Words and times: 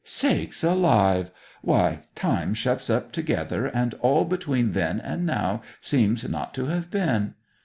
'Sakes 0.03 0.63
alive! 0.63 1.29
Why, 1.61 2.05
time 2.15 2.55
shuts 2.55 2.89
up 2.89 3.11
together, 3.11 3.67
and 3.67 3.93
all 3.99 4.25
between 4.25 4.71
then 4.71 4.99
and 4.99 5.27
now 5.27 5.61
seems 5.79 6.27
not 6.27 6.55
to 6.55 6.65
have 6.65 6.89
been! 6.89 7.35